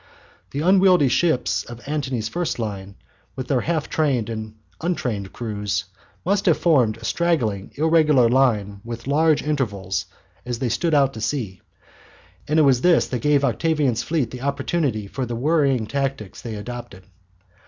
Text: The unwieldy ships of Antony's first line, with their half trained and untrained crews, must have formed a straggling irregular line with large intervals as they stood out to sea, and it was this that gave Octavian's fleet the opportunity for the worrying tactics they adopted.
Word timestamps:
The 0.49 0.61
unwieldy 0.61 1.09
ships 1.09 1.63
of 1.65 1.87
Antony's 1.87 2.27
first 2.27 2.57
line, 2.57 2.95
with 3.35 3.49
their 3.49 3.61
half 3.61 3.87
trained 3.87 4.31
and 4.31 4.55
untrained 4.81 5.31
crews, 5.31 5.83
must 6.25 6.47
have 6.47 6.57
formed 6.57 6.97
a 6.97 7.05
straggling 7.05 7.71
irregular 7.75 8.27
line 8.27 8.81
with 8.83 9.05
large 9.05 9.43
intervals 9.43 10.07
as 10.43 10.57
they 10.57 10.69
stood 10.69 10.95
out 10.95 11.13
to 11.13 11.21
sea, 11.21 11.61
and 12.47 12.57
it 12.57 12.63
was 12.63 12.81
this 12.81 13.05
that 13.09 13.19
gave 13.21 13.43
Octavian's 13.43 14.01
fleet 14.01 14.31
the 14.31 14.41
opportunity 14.41 15.05
for 15.05 15.27
the 15.27 15.35
worrying 15.35 15.85
tactics 15.85 16.41
they 16.41 16.55
adopted. 16.55 17.03